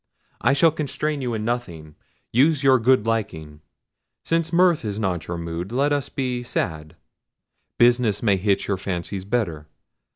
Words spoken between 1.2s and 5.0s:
you in nothing: use your good liking. Since mirth is